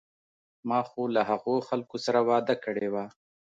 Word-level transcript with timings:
ما 0.67 0.79
خو 0.89 1.01
له 1.15 1.21
هغو 1.29 1.55
خلکو 1.69 1.95
سره 2.05 2.19
وعده 2.29 2.55
کړې 2.65 2.87
وه. 2.93 3.05